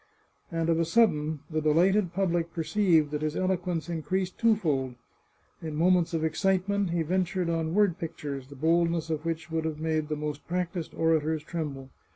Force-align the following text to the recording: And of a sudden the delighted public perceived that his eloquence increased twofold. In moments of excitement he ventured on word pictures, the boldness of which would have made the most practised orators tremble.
And 0.51 0.67
of 0.69 0.79
a 0.79 0.83
sudden 0.83 1.41
the 1.47 1.61
delighted 1.61 2.11
public 2.11 2.51
perceived 2.53 3.11
that 3.11 3.21
his 3.21 3.35
eloquence 3.35 3.87
increased 3.87 4.35
twofold. 4.39 4.95
In 5.61 5.75
moments 5.75 6.15
of 6.15 6.23
excitement 6.23 6.89
he 6.89 7.03
ventured 7.03 7.51
on 7.51 7.75
word 7.75 7.99
pictures, 7.99 8.47
the 8.47 8.55
boldness 8.55 9.11
of 9.11 9.25
which 9.25 9.51
would 9.51 9.63
have 9.65 9.79
made 9.79 10.09
the 10.09 10.15
most 10.15 10.47
practised 10.47 10.95
orators 10.95 11.43
tremble. 11.43 11.91